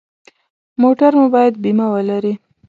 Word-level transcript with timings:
موټر 0.81 1.11
مو 1.19 1.25
باید 1.35 1.53
بیمه 1.63 1.87
ولري. 1.93 2.33